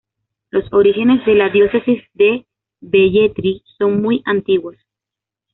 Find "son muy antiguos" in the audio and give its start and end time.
3.77-4.75